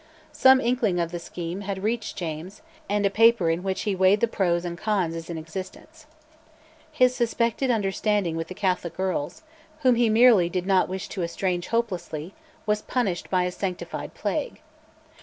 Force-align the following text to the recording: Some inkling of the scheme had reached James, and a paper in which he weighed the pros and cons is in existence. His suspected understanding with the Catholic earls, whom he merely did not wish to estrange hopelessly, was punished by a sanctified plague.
Some 0.33 0.59
inkling 0.59 0.99
of 0.99 1.11
the 1.11 1.19
scheme 1.19 1.61
had 1.61 1.83
reached 1.83 2.15
James, 2.17 2.63
and 2.89 3.05
a 3.05 3.11
paper 3.11 3.51
in 3.51 3.61
which 3.61 3.81
he 3.81 3.95
weighed 3.95 4.19
the 4.19 4.27
pros 4.27 4.65
and 4.65 4.75
cons 4.75 5.15
is 5.15 5.29
in 5.29 5.37
existence. 5.37 6.07
His 6.91 7.13
suspected 7.13 7.69
understanding 7.69 8.35
with 8.35 8.47
the 8.47 8.55
Catholic 8.55 8.99
earls, 8.99 9.43
whom 9.83 9.93
he 9.93 10.09
merely 10.09 10.49
did 10.49 10.65
not 10.65 10.89
wish 10.89 11.07
to 11.09 11.21
estrange 11.21 11.67
hopelessly, 11.67 12.33
was 12.65 12.81
punished 12.81 13.29
by 13.29 13.43
a 13.43 13.51
sanctified 13.51 14.15
plague. 14.15 14.59